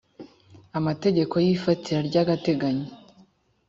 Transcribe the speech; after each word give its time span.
amategeko 0.77 1.35
y 1.45 1.49
ifatira 1.55 1.99
ry 2.07 2.15
agateganyo 2.23 2.89